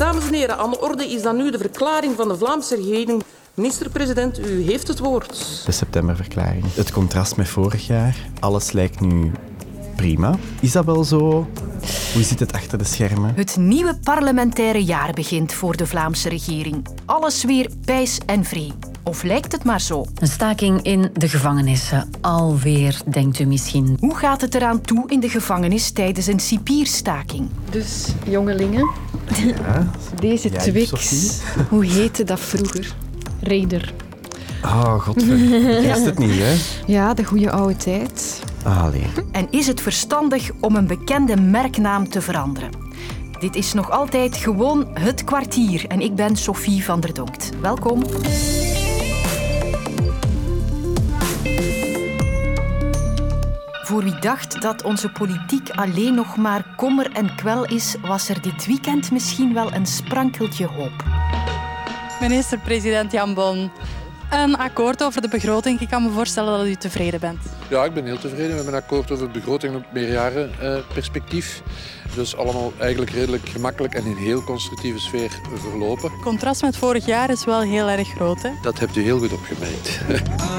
Dames 0.00 0.26
en 0.26 0.34
heren, 0.34 0.58
aan 0.58 0.70
de 0.70 0.80
orde 0.80 1.06
is 1.06 1.22
dan 1.22 1.36
nu 1.36 1.50
de 1.50 1.58
verklaring 1.58 2.16
van 2.16 2.28
de 2.28 2.36
Vlaamse 2.36 2.76
regering. 2.76 3.22
Minister-president, 3.54 4.38
u 4.38 4.62
heeft 4.62 4.88
het 4.88 4.98
woord. 4.98 5.62
De 5.66 5.72
septemberverklaring. 5.72 6.74
Het 6.74 6.92
contrast 6.92 7.36
met 7.36 7.48
vorig 7.48 7.86
jaar. 7.86 8.16
Alles 8.38 8.72
lijkt 8.72 9.00
nu 9.00 9.32
prima. 10.00 10.34
Is 10.60 10.72
dat 10.72 10.84
wel 10.84 11.04
zo? 11.04 11.46
Hoe 12.12 12.22
zit 12.22 12.40
het 12.40 12.52
achter 12.52 12.78
de 12.78 12.84
schermen? 12.84 13.32
Het 13.36 13.56
nieuwe 13.56 13.98
parlementaire 14.02 14.84
jaar 14.84 15.12
begint 15.12 15.52
voor 15.52 15.76
de 15.76 15.86
Vlaamse 15.86 16.28
regering. 16.28 16.86
Alles 17.04 17.44
weer 17.44 17.68
pijs 17.84 18.18
en 18.26 18.44
vree. 18.44 18.72
Of 19.02 19.22
lijkt 19.22 19.52
het 19.52 19.64
maar 19.64 19.80
zo? 19.80 20.06
Een 20.18 20.26
staking 20.28 20.82
in 20.82 21.10
de 21.12 21.28
gevangenissen. 21.28 22.10
Alweer, 22.20 23.00
denkt 23.06 23.38
u 23.38 23.44
misschien. 23.44 23.96
Hoe 24.00 24.16
gaat 24.16 24.40
het 24.40 24.54
eraan 24.54 24.80
toe 24.80 25.04
in 25.06 25.20
de 25.20 25.28
gevangenis 25.28 25.90
tijdens 25.90 26.26
een 26.26 26.40
cipierstaking? 26.40 27.48
Dus, 27.70 28.06
jongelingen, 28.28 28.90
Ja. 29.44 29.90
deze 30.20 30.52
Ja, 30.52 30.58
Twix, 30.58 30.88
Sophie? 30.88 31.30
hoe 31.68 31.84
heette 31.84 32.24
dat 32.24 32.40
vroeger? 32.40 32.94
Raider. 33.40 33.92
Oh, 34.64 35.00
godver. 35.00 35.38
Ik 35.82 35.92
wist 35.92 36.04
het 36.04 36.18
niet, 36.18 36.34
hè? 36.38 36.54
Ja, 36.86 37.14
de 37.14 37.24
goede 37.24 37.50
oude 37.50 37.76
tijd. 37.76 38.42
Allee. 38.64 39.06
En 39.32 39.46
is 39.50 39.66
het 39.66 39.80
verstandig 39.80 40.50
om 40.60 40.76
een 40.76 40.86
bekende 40.86 41.36
merknaam 41.36 42.08
te 42.08 42.20
veranderen? 42.20 42.70
Dit 43.40 43.56
is 43.56 43.72
nog 43.72 43.90
altijd 43.90 44.36
gewoon 44.36 44.86
het 44.94 45.24
kwartier 45.24 45.84
en 45.88 46.00
ik 46.00 46.14
ben 46.14 46.36
Sophie 46.36 46.84
van 46.84 47.00
der 47.00 47.14
Donkt. 47.14 47.50
Welkom. 47.60 48.02
Voor 53.82 54.02
wie 54.02 54.18
dacht 54.18 54.62
dat 54.62 54.82
onze 54.82 55.08
politiek 55.08 55.70
alleen 55.70 56.14
nog 56.14 56.36
maar 56.36 56.74
kommer 56.76 57.12
en 57.12 57.34
kwel 57.34 57.64
is, 57.64 57.96
was 58.02 58.28
er 58.28 58.42
dit 58.42 58.66
weekend 58.66 59.10
misschien 59.10 59.54
wel 59.54 59.72
een 59.72 59.86
sprankeltje 59.86 60.66
hoop. 60.66 61.04
Minister-president 62.20 63.12
Jan 63.12 63.34
Bon, 63.34 63.70
een 64.30 64.56
akkoord 64.56 65.02
over 65.02 65.22
de 65.22 65.28
begroting. 65.28 65.80
Ik 65.80 65.88
kan 65.88 66.02
me 66.02 66.10
voorstellen 66.10 66.58
dat 66.58 66.66
u 66.66 66.74
tevreden 66.74 67.20
bent. 67.20 67.38
Ja, 67.68 67.84
ik 67.84 67.94
ben 67.94 68.04
heel 68.04 68.18
tevreden. 68.18 68.48
We 68.48 68.54
hebben 68.54 68.74
een 68.74 68.80
akkoord 68.80 69.10
over 69.10 69.30
begroting 69.30 69.74
op 69.74 69.84
meerjarenperspectief. 69.92 71.62
Dus 72.14 72.36
allemaal 72.36 72.72
eigenlijk 72.78 73.10
redelijk 73.10 73.48
gemakkelijk 73.48 73.94
en 73.94 74.04
in 74.04 74.16
heel 74.16 74.42
constructieve 74.42 74.98
sfeer 74.98 75.40
verlopen. 75.54 76.10
Het 76.10 76.20
contrast 76.20 76.62
met 76.62 76.76
vorig 76.76 77.06
jaar 77.06 77.30
is 77.30 77.44
wel 77.44 77.60
heel 77.60 77.88
erg 77.88 78.08
groot. 78.08 78.42
Hè? 78.42 78.50
Dat 78.62 78.78
hebt 78.78 78.96
u 78.96 79.02
heel 79.02 79.18
goed 79.18 79.32
opgemerkt. 79.32 80.00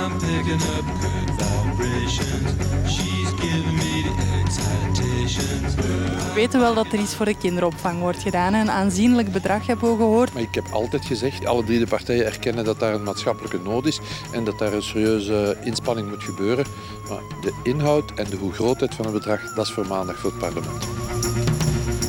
We 6.32 6.40
weten 6.40 6.60
wel 6.60 6.74
dat 6.74 6.86
er 6.92 7.00
iets 7.00 7.16
voor 7.16 7.26
de 7.26 7.38
kinderopvang 7.38 8.00
wordt 8.00 8.22
gedaan. 8.22 8.54
Een 8.54 8.72
aanzienlijk 8.72 9.32
bedrag 9.32 9.68
hebben 9.68 9.92
we 9.92 9.96
gehoord. 9.96 10.34
Maar 10.34 10.42
ik 10.42 10.56
heb 10.56 10.68
altijd 10.72 11.06
gezegd, 11.06 11.46
alle 11.46 11.64
drie 11.64 11.80
de 11.80 11.88
partijen 11.88 12.26
erkennen 12.26 12.64
dat 12.66 12.80
daar 12.80 12.94
een 12.94 13.04
maatschappelijke 13.04 13.60
nood 13.64 13.86
is 13.86 14.00
en 14.32 14.44
dat 14.44 14.60
daar 14.60 14.74
een 14.74 14.84
serieuze 14.84 15.58
inspanning 15.64 16.10
moet 16.10 16.24
gebeuren. 16.24 16.66
Maar 17.10 17.20
de 17.42 17.54
inhoud 17.64 18.12
en 18.16 18.26
de 18.30 18.36
hoe 18.36 18.52
grootheid 18.52 18.96
van 18.96 19.06
het 19.06 19.14
bedrag, 19.14 19.54
dat 19.54 19.66
is 19.66 19.72
voor 19.72 19.88
maandag 19.88 20.20
voor 20.20 20.30
het 20.30 20.40
parlement. 20.40 20.82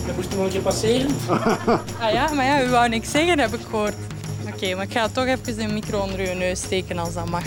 Dat 0.06 0.16
moest 0.16 0.30
nog 0.30 0.44
een 0.44 0.50
keer 0.50 0.60
passeren. 0.60 1.10
Ah 2.00 2.12
ja, 2.12 2.32
maar 2.32 2.44
ja, 2.44 2.62
u 2.64 2.68
wou 2.68 2.88
niks 2.88 3.10
zeggen, 3.10 3.38
heb 3.38 3.54
ik 3.54 3.60
gehoord. 3.70 3.94
Oké, 4.54 4.74
maar 4.74 4.84
ik 4.84 4.92
ga 4.92 5.08
toch 5.08 5.26
even 5.26 5.56
de 5.56 5.66
micro 5.72 6.00
onder 6.00 6.18
uw 6.18 6.38
neus 6.38 6.58
steken 6.62 6.98
als 6.98 7.14
dat 7.14 7.30
mag. 7.30 7.44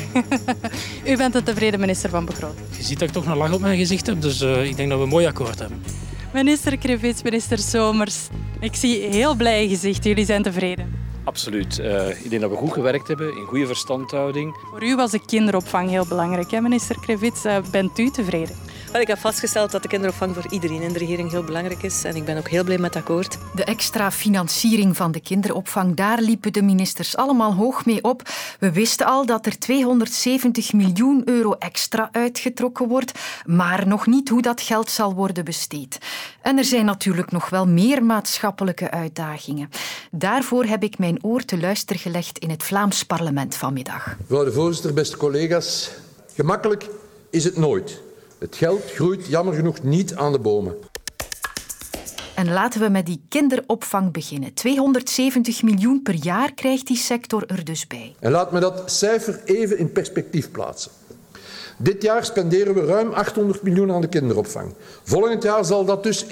u 1.05 1.17
bent 1.17 1.35
een 1.35 1.43
tevreden 1.43 1.79
minister 1.79 2.09
van 2.09 2.25
Begroting. 2.25 2.67
Je 2.77 2.83
ziet 2.83 2.99
dat 2.99 3.07
ik 3.07 3.13
toch 3.13 3.25
een 3.25 3.37
lach 3.37 3.53
op 3.53 3.61
mijn 3.61 3.77
gezicht 3.77 4.05
heb, 4.05 4.21
dus 4.21 4.41
eh, 4.41 4.63
ik 4.63 4.75
denk 4.75 4.89
dat 4.89 4.97
we 4.97 5.03
een 5.03 5.09
mooi 5.09 5.25
akkoord 5.25 5.59
hebben. 5.59 5.83
Minister 6.35 6.77
Krevits, 6.77 7.23
minister 7.23 7.57
Somers. 7.57 8.27
Ik 8.59 8.75
zie 8.75 9.01
heel 9.01 9.35
blij 9.35 9.67
gezicht. 9.67 10.03
Jullie 10.03 10.25
zijn 10.25 10.43
tevreden. 10.43 10.93
Absoluut. 11.23 11.79
Eh, 11.79 12.23
ik 12.23 12.29
denk 12.29 12.41
dat 12.41 12.51
we 12.51 12.57
goed 12.57 12.73
gewerkt 12.73 13.07
hebben, 13.07 13.37
in 13.37 13.45
goede 13.45 13.65
verstandhouding. 13.65 14.55
Voor 14.69 14.83
u 14.83 14.95
was 14.95 15.11
de 15.11 15.25
kinderopvang 15.25 15.89
heel 15.89 16.05
belangrijk, 16.07 16.51
hè, 16.51 16.61
minister 16.61 16.99
Krevits. 16.99 17.45
Eh, 17.45 17.57
bent 17.71 17.99
u 17.99 18.09
tevreden? 18.09 18.55
Ik 19.01 19.07
heb 19.07 19.17
vastgesteld 19.19 19.71
dat 19.71 19.81
de 19.81 19.87
kinderopvang 19.87 20.33
voor 20.33 20.45
iedereen 20.49 20.81
in 20.81 20.93
de 20.93 20.99
regering 20.99 21.31
heel 21.31 21.43
belangrijk 21.43 21.83
is. 21.83 22.03
En 22.03 22.15
ik 22.15 22.25
ben 22.25 22.37
ook 22.37 22.49
heel 22.49 22.63
blij 22.63 22.77
met 22.77 22.93
het 22.93 23.03
akkoord. 23.03 23.37
De 23.55 23.63
extra 23.63 24.11
financiering 24.11 24.95
van 24.95 25.11
de 25.11 25.19
kinderopvang, 25.19 25.95
daar 25.95 26.21
liepen 26.21 26.53
de 26.53 26.61
ministers 26.61 27.15
allemaal 27.15 27.53
hoog 27.53 27.85
mee 27.85 28.03
op. 28.03 28.21
We 28.59 28.71
wisten 28.71 29.05
al 29.05 29.25
dat 29.25 29.45
er 29.45 29.59
270 29.59 30.73
miljoen 30.73 31.21
euro 31.25 31.53
extra 31.53 32.09
uitgetrokken 32.11 32.87
wordt, 32.87 33.11
maar 33.45 33.87
nog 33.87 34.07
niet 34.07 34.29
hoe 34.29 34.41
dat 34.41 34.61
geld 34.61 34.89
zal 34.89 35.13
worden 35.13 35.45
besteed. 35.45 35.97
En 36.41 36.57
er 36.57 36.65
zijn 36.65 36.85
natuurlijk 36.85 37.31
nog 37.31 37.49
wel 37.49 37.67
meer 37.67 38.03
maatschappelijke 38.03 38.91
uitdagingen. 38.91 39.69
Daarvoor 40.11 40.65
heb 40.65 40.83
ik 40.83 40.97
mijn 40.97 41.23
oor 41.23 41.41
te 41.41 41.59
luisteren 41.59 42.01
gelegd 42.01 42.37
in 42.37 42.49
het 42.49 42.63
Vlaams 42.63 43.03
parlement 43.03 43.55
vanmiddag. 43.55 44.15
Mevrouw 44.19 44.43
de 44.43 44.51
voorzitter, 44.51 44.93
beste 44.93 45.17
collega's. 45.17 45.91
Gemakkelijk 46.33 46.89
is 47.29 47.43
het 47.43 47.57
nooit. 47.57 48.03
Het 48.37 48.55
geld 48.55 48.91
groeit 48.91 49.25
jammer 49.27 49.53
genoeg 49.53 49.83
niet 49.83 50.15
aan 50.15 50.31
de 50.31 50.39
bomen. 50.39 50.75
En 52.35 52.51
laten 52.51 52.81
we 52.81 52.89
met 52.89 53.05
die 53.05 53.21
kinderopvang 53.29 54.11
beginnen. 54.11 54.53
270 54.53 55.63
miljoen 55.63 56.01
per 56.01 56.13
jaar 56.13 56.53
krijgt 56.53 56.87
die 56.87 56.97
sector 56.97 57.43
er 57.47 57.65
dus 57.65 57.87
bij. 57.87 58.15
En 58.19 58.31
laat 58.31 58.51
me 58.51 58.59
dat 58.59 58.91
cijfer 58.91 59.41
even 59.45 59.77
in 59.77 59.91
perspectief 59.91 60.51
plaatsen. 60.51 60.91
Dit 61.77 62.01
jaar 62.01 62.25
spenderen 62.25 62.73
we 62.73 62.85
ruim 62.85 63.11
800 63.13 63.61
miljoen 63.61 63.91
aan 63.91 64.01
de 64.01 64.07
kinderopvang. 64.07 64.73
Volgend 65.03 65.43
jaar 65.43 65.65
zal 65.65 65.85
dat 65.85 66.03
dus 66.03 66.25
1,1 66.25 66.29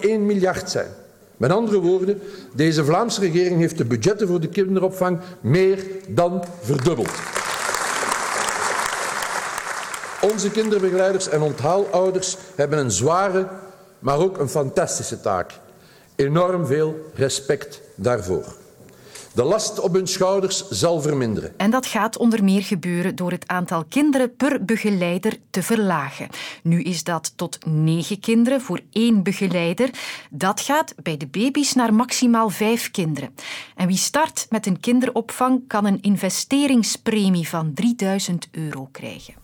miljard 0.00 0.70
zijn. 0.70 0.88
Met 1.36 1.50
andere 1.50 1.78
woorden, 1.78 2.20
deze 2.54 2.84
Vlaamse 2.84 3.20
regering 3.20 3.60
heeft 3.60 3.78
de 3.78 3.84
budgetten 3.84 4.26
voor 4.26 4.40
de 4.40 4.48
kinderopvang 4.48 5.18
meer 5.40 5.84
dan 6.08 6.44
verdubbeld. 6.60 7.39
Onze 10.20 10.50
kinderbegeleiders 10.50 11.28
en 11.28 11.40
onthaalouders 11.40 12.36
hebben 12.56 12.78
een 12.78 12.90
zware, 12.90 13.48
maar 13.98 14.18
ook 14.18 14.38
een 14.38 14.48
fantastische 14.48 15.20
taak. 15.20 15.52
Enorm 16.16 16.66
veel 16.66 17.10
respect 17.14 17.80
daarvoor. 17.94 18.44
De 19.34 19.42
last 19.44 19.80
op 19.80 19.92
hun 19.92 20.06
schouders 20.06 20.68
zal 20.68 21.00
verminderen. 21.00 21.52
En 21.56 21.70
dat 21.70 21.86
gaat 21.86 22.16
onder 22.16 22.44
meer 22.44 22.62
gebeuren 22.62 23.16
door 23.16 23.30
het 23.30 23.44
aantal 23.46 23.84
kinderen 23.88 24.36
per 24.36 24.64
begeleider 24.64 25.36
te 25.50 25.62
verlagen. 25.62 26.28
Nu 26.62 26.82
is 26.82 27.04
dat 27.04 27.32
tot 27.36 27.58
negen 27.66 28.20
kinderen 28.20 28.60
voor 28.60 28.80
één 28.92 29.22
begeleider. 29.22 29.90
Dat 30.30 30.60
gaat 30.60 30.94
bij 31.02 31.16
de 31.16 31.26
baby's 31.26 31.72
naar 31.72 31.94
maximaal 31.94 32.48
vijf 32.48 32.90
kinderen. 32.90 33.34
En 33.76 33.86
wie 33.86 33.96
start 33.96 34.46
met 34.50 34.66
een 34.66 34.80
kinderopvang 34.80 35.62
kan 35.66 35.84
een 35.84 36.00
investeringspremie 36.00 37.48
van 37.48 37.72
3000 37.74 38.48
euro 38.50 38.88
krijgen. 38.92 39.34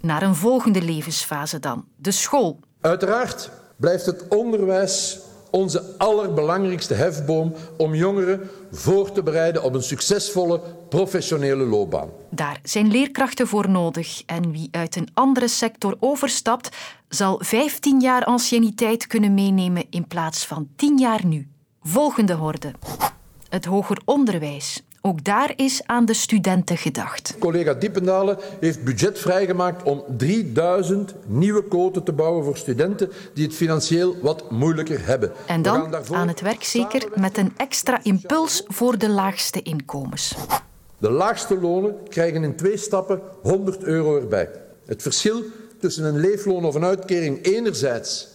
Naar 0.00 0.22
een 0.22 0.34
volgende 0.34 0.82
levensfase 0.82 1.58
dan, 1.58 1.84
de 1.96 2.10
school. 2.10 2.60
Uiteraard 2.80 3.50
blijft 3.76 4.06
het 4.06 4.28
onderwijs 4.28 5.18
onze 5.50 5.94
allerbelangrijkste 5.98 6.94
hefboom 6.94 7.54
om 7.76 7.94
jongeren 7.94 8.50
voor 8.72 9.12
te 9.12 9.22
bereiden 9.22 9.62
op 9.62 9.74
een 9.74 9.82
succesvolle 9.82 10.60
professionele 10.88 11.64
loopbaan. 11.64 12.08
Daar 12.30 12.60
zijn 12.62 12.90
leerkrachten 12.90 13.46
voor 13.46 13.70
nodig 13.70 14.22
en 14.26 14.52
wie 14.52 14.68
uit 14.70 14.96
een 14.96 15.08
andere 15.14 15.48
sector 15.48 15.96
overstapt, 16.00 16.76
zal 17.08 17.40
15 17.42 18.00
jaar 18.00 18.24
anciëniteit 18.24 19.06
kunnen 19.06 19.34
meenemen 19.34 19.86
in 19.90 20.06
plaats 20.06 20.46
van 20.46 20.68
10 20.76 20.98
jaar 20.98 21.26
nu. 21.26 21.48
Volgende 21.82 22.34
horde. 22.34 22.72
Het 23.48 23.64
hoger 23.64 24.00
onderwijs. 24.04 24.82
Ook 25.00 25.24
daar 25.24 25.52
is 25.56 25.82
aan 25.86 26.04
de 26.04 26.14
studenten 26.14 26.76
gedacht. 26.76 27.34
Collega 27.38 27.74
Diependalen 27.74 28.38
heeft 28.60 28.84
budget 28.84 29.18
vrijgemaakt 29.18 29.82
om 29.82 30.04
3000 30.16 31.14
nieuwe 31.26 31.64
quoten 31.64 32.02
te 32.02 32.12
bouwen 32.12 32.44
voor 32.44 32.56
studenten 32.56 33.10
die 33.34 33.44
het 33.46 33.54
financieel 33.54 34.16
wat 34.22 34.50
moeilijker 34.50 35.06
hebben. 35.06 35.32
En 35.46 35.62
dan 35.62 35.96
aan 36.12 36.28
het 36.28 36.40
werk 36.40 36.64
zeker 36.64 37.08
met 37.14 37.38
een 37.38 37.52
extra 37.56 38.00
impuls 38.02 38.62
voor 38.66 38.98
de 38.98 39.08
laagste 39.08 39.62
inkomens. 39.62 40.34
De 40.98 41.10
laagste 41.10 41.60
lonen 41.60 41.96
krijgen 42.08 42.44
in 42.44 42.56
twee 42.56 42.76
stappen 42.76 43.20
100 43.42 43.82
euro 43.82 44.16
erbij. 44.20 44.50
Het 44.86 45.02
verschil 45.02 45.42
tussen 45.80 46.04
een 46.04 46.20
leefloon 46.20 46.64
of 46.64 46.74
een 46.74 46.84
uitkering 46.84 47.44
enerzijds 47.44 48.28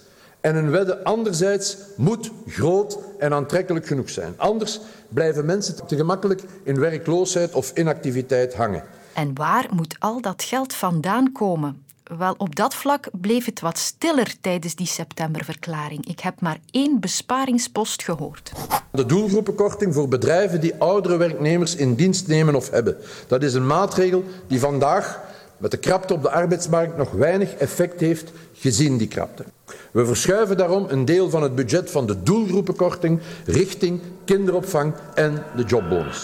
en 0.43 0.55
een 0.55 0.69
wedde 0.69 1.03
anderzijds 1.03 1.77
moet 1.95 2.31
groot 2.47 2.97
en 3.19 3.33
aantrekkelijk 3.33 3.87
genoeg 3.87 4.09
zijn. 4.09 4.33
Anders 4.37 4.79
blijven 5.09 5.45
mensen 5.45 5.87
te 5.87 5.95
gemakkelijk 5.95 6.41
in 6.63 6.79
werkloosheid 6.79 7.53
of 7.53 7.71
inactiviteit 7.77 8.53
hangen. 8.53 8.83
En 9.13 9.35
waar 9.35 9.67
moet 9.73 9.95
al 9.99 10.21
dat 10.21 10.43
geld 10.43 10.73
vandaan 10.73 11.31
komen? 11.31 11.83
Wel, 12.17 12.35
op 12.37 12.55
dat 12.55 12.75
vlak 12.75 13.07
bleef 13.11 13.45
het 13.45 13.59
wat 13.59 13.77
stiller 13.77 14.35
tijdens 14.41 14.75
die 14.75 14.87
septemberverklaring. 14.87 16.07
Ik 16.07 16.19
heb 16.19 16.41
maar 16.41 16.59
één 16.71 16.99
besparingspost 16.99 18.03
gehoord. 18.03 18.51
De 18.91 19.05
doelgroepenkorting 19.05 19.93
voor 19.93 20.07
bedrijven 20.07 20.61
die 20.61 20.75
oudere 20.77 21.17
werknemers 21.17 21.75
in 21.75 21.95
dienst 21.95 22.27
nemen 22.27 22.55
of 22.55 22.69
hebben. 22.69 22.97
Dat 23.27 23.43
is 23.43 23.53
een 23.53 23.67
maatregel 23.67 24.23
die 24.47 24.59
vandaag 24.59 25.31
met 25.63 25.71
de 25.71 25.77
krapte 25.77 26.13
op 26.13 26.21
de 26.21 26.31
arbeidsmarkt 26.31 26.97
nog 26.97 27.11
weinig 27.11 27.53
effect 27.53 27.99
heeft 27.99 28.31
gezien 28.53 28.97
die 28.97 29.07
krapte. 29.07 29.43
We 29.91 30.05
verschuiven 30.05 30.57
daarom 30.57 30.85
een 30.89 31.05
deel 31.05 31.29
van 31.29 31.43
het 31.43 31.55
budget 31.55 31.91
van 31.91 32.05
de 32.07 32.23
doelgroepenkorting 32.23 33.19
richting 33.45 34.01
kinderopvang 34.25 34.93
en 35.15 35.43
de 35.55 35.63
jobbonus. 35.63 36.23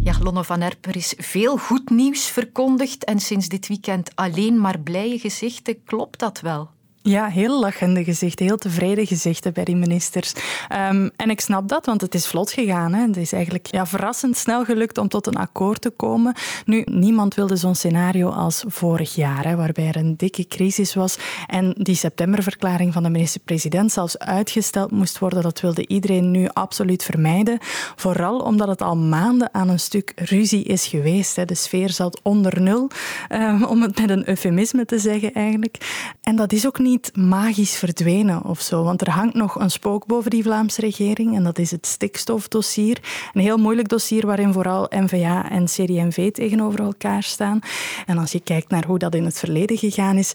Ja, 0.00 0.14
Lonne 0.22 0.44
van 0.44 0.60
Erp, 0.60 0.86
er 0.86 0.96
is 0.96 1.14
veel 1.18 1.56
goed 1.56 1.90
nieuws 1.90 2.26
verkondigd 2.26 3.04
en 3.04 3.20
sinds 3.20 3.48
dit 3.48 3.68
weekend 3.68 4.10
alleen 4.14 4.60
maar 4.60 4.78
blije 4.78 5.18
gezichten. 5.18 5.84
Klopt 5.84 6.18
dat 6.18 6.40
wel? 6.40 6.73
Ja, 7.06 7.28
heel 7.28 7.60
lachende 7.60 8.04
gezichten, 8.04 8.46
heel 8.46 8.56
tevreden 8.56 9.06
gezichten 9.06 9.52
bij 9.52 9.64
die 9.64 9.76
ministers. 9.76 10.32
Um, 10.90 11.10
en 11.16 11.30
ik 11.30 11.40
snap 11.40 11.68
dat, 11.68 11.86
want 11.86 12.00
het 12.00 12.14
is 12.14 12.26
vlot 12.26 12.50
gegaan. 12.52 12.92
Hè. 12.92 13.06
Het 13.06 13.16
is 13.16 13.32
eigenlijk 13.32 13.66
ja, 13.66 13.86
verrassend 13.86 14.36
snel 14.36 14.64
gelukt 14.64 14.98
om 14.98 15.08
tot 15.08 15.26
een 15.26 15.36
akkoord 15.36 15.80
te 15.80 15.90
komen. 15.90 16.34
Nu, 16.64 16.82
niemand 16.90 17.34
wilde 17.34 17.56
zo'n 17.56 17.74
scenario 17.74 18.28
als 18.28 18.64
vorig 18.66 19.14
jaar, 19.14 19.44
hè, 19.44 19.56
waarbij 19.56 19.86
er 19.86 19.96
een 19.96 20.16
dikke 20.16 20.46
crisis 20.46 20.94
was 20.94 21.16
en 21.46 21.74
die 21.78 21.94
septemberverklaring 21.94 22.92
van 22.92 23.02
de 23.02 23.10
minister-president 23.10 23.92
zelfs 23.92 24.18
uitgesteld 24.18 24.90
moest 24.90 25.18
worden. 25.18 25.42
Dat 25.42 25.60
wilde 25.60 25.86
iedereen 25.86 26.30
nu 26.30 26.48
absoluut 26.52 27.02
vermijden. 27.02 27.58
Vooral 27.96 28.38
omdat 28.38 28.68
het 28.68 28.82
al 28.82 28.96
maanden 28.96 29.54
aan 29.54 29.68
een 29.68 29.80
stuk 29.80 30.12
ruzie 30.14 30.64
is 30.64 30.86
geweest. 30.86 31.36
Hè. 31.36 31.44
De 31.44 31.54
sfeer 31.54 31.90
zat 31.90 32.20
onder 32.22 32.60
nul, 32.60 32.90
um, 33.28 33.64
om 33.64 33.82
het 33.82 34.00
met 34.00 34.10
een 34.10 34.28
eufemisme 34.28 34.84
te 34.84 34.98
zeggen 34.98 35.32
eigenlijk. 35.32 36.12
En 36.20 36.36
dat 36.36 36.52
is 36.52 36.66
ook 36.66 36.78
niet 36.78 36.92
niet 36.94 37.16
magisch 37.16 37.76
verdwenen 37.76 38.44
of 38.44 38.60
zo. 38.60 38.82
Want 38.82 39.00
er 39.00 39.10
hangt 39.10 39.34
nog 39.34 39.60
een 39.60 39.70
spook 39.70 40.06
boven 40.06 40.30
die 40.30 40.42
Vlaamse 40.42 40.80
regering. 40.80 41.36
En 41.36 41.44
dat 41.44 41.58
is 41.58 41.70
het 41.70 41.86
stikstofdossier. 41.86 42.98
Een 43.32 43.40
heel 43.40 43.56
moeilijk 43.56 43.88
dossier 43.88 44.26
waarin 44.26 44.52
vooral 44.52 44.86
NVA 44.90 45.50
en 45.50 45.64
CD&V 45.64 46.30
tegenover 46.30 46.80
elkaar 46.80 47.22
staan. 47.22 47.58
En 48.06 48.18
als 48.18 48.32
je 48.32 48.40
kijkt 48.40 48.70
naar 48.70 48.86
hoe 48.86 48.98
dat 48.98 49.14
in 49.14 49.24
het 49.24 49.38
verleden 49.38 49.78
gegaan 49.78 50.16
is 50.16 50.32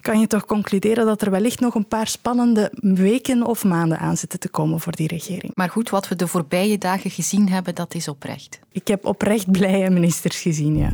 kan 0.00 0.20
je 0.20 0.26
toch 0.26 0.46
concluderen 0.46 1.06
dat 1.06 1.22
er 1.22 1.30
wellicht 1.30 1.60
nog 1.60 1.74
een 1.74 1.88
paar 1.88 2.06
spannende 2.06 2.72
weken 2.80 3.46
of 3.46 3.64
maanden 3.64 3.98
aan 3.98 4.16
zitten 4.16 4.38
te 4.38 4.48
komen 4.48 4.80
voor 4.80 4.92
die 4.92 5.08
regering. 5.08 5.52
Maar 5.54 5.70
goed, 5.70 5.90
wat 5.90 6.08
we 6.08 6.16
de 6.16 6.26
voorbije 6.26 6.78
dagen 6.78 7.10
gezien 7.10 7.48
hebben, 7.48 7.74
dat 7.74 7.94
is 7.94 8.08
oprecht. 8.08 8.58
Ik 8.72 8.88
heb 8.88 9.04
oprecht 9.04 9.50
blije 9.50 9.90
ministers 9.90 10.40
gezien, 10.40 10.76
ja. 10.76 10.92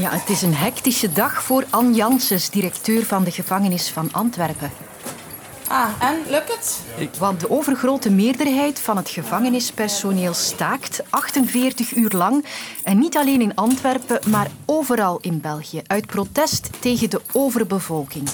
Ja, 0.00 0.10
het 0.10 0.28
is 0.28 0.42
een 0.42 0.54
hectische 0.54 1.12
dag 1.12 1.42
voor 1.42 1.64
Anne 1.70 1.94
Janssens, 1.94 2.50
directeur 2.50 3.04
van 3.04 3.24
de 3.24 3.30
gevangenis 3.30 3.90
van 3.90 4.08
Antwerpen. 4.12 4.70
Ah, 5.68 5.88
en 6.00 6.16
lukt 6.28 6.54
het? 6.54 6.80
Want 7.18 7.40
de 7.40 7.50
overgrote 7.50 8.10
meerderheid 8.10 8.80
van 8.80 8.96
het 8.96 9.08
gevangenispersoneel 9.08 10.34
staakt 10.34 11.02
48 11.10 11.94
uur 11.94 12.10
lang. 12.10 12.44
En 12.84 12.98
niet 12.98 13.16
alleen 13.16 13.40
in 13.40 13.54
Antwerpen, 13.54 14.30
maar 14.30 14.50
overal 14.66 15.18
in 15.20 15.40
België. 15.40 15.82
Uit 15.86 16.06
protest 16.06 16.70
tegen 16.78 17.10
de 17.10 17.20
overbevolking. 17.32 18.28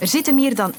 Er 0.00 0.08
zitten 0.08 0.34
meer 0.34 0.54
dan 0.54 0.72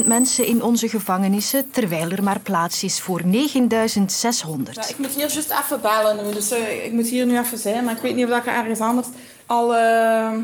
11.000 0.00 0.06
mensen 0.06 0.46
in 0.46 0.62
onze 0.62 0.88
gevangenissen, 0.88 1.70
terwijl 1.70 2.10
er 2.10 2.22
maar 2.22 2.40
plaats 2.40 2.82
is 2.82 3.00
voor 3.00 3.22
9.600. 3.22 3.30
Ja, 3.32 4.88
ik 4.88 4.98
moet 4.98 5.10
hier 5.14 5.30
juist 5.30 5.50
even 5.50 5.80
bellen 5.80 6.26
nu, 6.26 6.32
dus 6.32 6.52
uh, 6.52 6.84
ik 6.84 6.92
moet 6.92 7.08
hier 7.08 7.26
nu 7.26 7.38
even 7.38 7.58
zijn. 7.58 7.84
Maar 7.84 7.94
ik 7.94 8.02
weet 8.02 8.14
niet 8.14 8.26
of 8.26 8.36
ik 8.36 8.46
ergens 8.46 8.80
anders 8.80 9.06
al... 9.46 9.72
Uh... 9.72 9.78
Ja. 9.78 10.34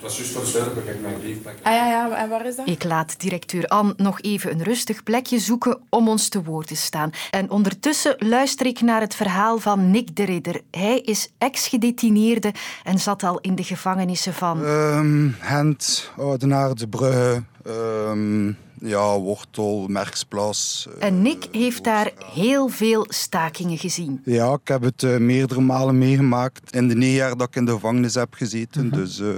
Dat 0.00 0.10
is 0.10 0.16
juist 0.16 0.32
voor 0.32 0.44
Zuiderberg, 0.44 0.86
ik 0.86 1.00
mijn 1.00 1.18
briefplek. 1.20 1.54
Ah 1.62 1.72
ja, 1.72 1.86
ja, 1.86 2.10
en 2.10 2.28
waar 2.28 2.46
is 2.46 2.56
dat? 2.56 2.68
Ik 2.68 2.84
laat 2.84 3.20
directeur 3.20 3.66
Anne 3.66 3.94
nog 3.96 4.20
even 4.20 4.50
een 4.50 4.62
rustig 4.62 5.02
plekje 5.02 5.38
zoeken 5.38 5.78
om 5.88 6.08
ons 6.08 6.28
te 6.28 6.42
woord 6.42 6.66
te 6.66 6.76
staan. 6.76 7.10
En 7.30 7.50
ondertussen 7.50 8.14
luister 8.18 8.66
ik 8.66 8.80
naar 8.80 9.00
het 9.00 9.14
verhaal 9.14 9.58
van 9.58 9.90
Nick 9.90 10.16
de 10.16 10.24
Ridder. 10.24 10.60
Hij 10.70 10.98
is 10.98 11.30
ex-gedetineerde 11.38 12.52
en 12.84 12.98
zat 12.98 13.22
al 13.22 13.38
in 13.40 13.54
de 13.54 13.64
gevangenissen 13.64 14.34
van... 14.34 14.64
Um, 14.64 15.36
Gent, 15.40 16.10
Oudenaarde, 16.16 16.74
De 16.74 16.88
Brugge... 16.88 17.42
Um, 17.66 18.56
ja, 18.80 19.18
Wortel, 19.18 19.86
Merksplas. 19.88 20.88
En 20.98 21.22
Nick 21.22 21.48
heeft 21.52 21.84
daar 21.84 22.12
heel 22.32 22.68
veel 22.68 23.06
stakingen 23.08 23.78
gezien. 23.78 24.20
Ja, 24.24 24.52
ik 24.52 24.68
heb 24.68 24.82
het 24.82 25.02
uh, 25.02 25.16
meerdere 25.16 25.60
malen 25.60 25.98
meegemaakt 25.98 26.74
in 26.74 26.88
de 26.88 26.94
negen 26.94 27.14
jaar 27.14 27.36
dat 27.36 27.48
ik 27.48 27.56
in 27.56 27.64
de 27.64 27.72
gevangenis 27.72 28.14
heb 28.14 28.34
gezeten. 28.34 28.84
Mm 28.84 28.90
-hmm. 28.90 28.98
Dus... 28.98 29.18
Uh, 29.18 29.28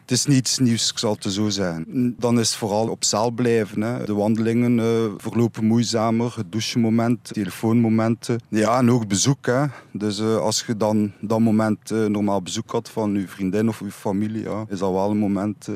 het 0.00 0.18
is 0.18 0.26
niets 0.26 0.58
nieuws, 0.58 0.90
ik 0.90 0.98
zal 0.98 1.16
het 1.20 1.32
zo 1.32 1.48
zijn. 1.48 2.14
Dan 2.18 2.40
is 2.40 2.48
het 2.48 2.58
vooral 2.58 2.88
op 2.88 3.04
cel 3.04 3.30
blijven. 3.30 3.80
Hè. 3.80 4.04
De 4.04 4.14
wandelingen 4.14 4.80
verlopen 5.20 5.64
moeizamer, 5.64 6.34
het 6.36 6.52
douchemoment, 6.52 7.32
telefoonmomenten. 7.32 8.40
Ja, 8.48 8.78
en 8.78 8.90
ook 8.90 9.08
bezoek. 9.08 9.46
Hè. 9.46 9.64
Dus 9.92 10.20
als 10.20 10.64
je 10.66 10.76
dan 10.76 11.12
dat 11.20 11.40
moment 11.40 11.90
normaal 11.90 12.42
bezoek 12.42 12.70
had 12.70 12.90
van 12.90 13.14
je 13.14 13.28
vriendin 13.28 13.68
of 13.68 13.78
je 13.78 13.90
familie, 13.90 14.42
ja, 14.42 14.64
is 14.68 14.78
dat 14.78 14.92
wel 14.92 15.10
een 15.10 15.18
moment 15.18 15.68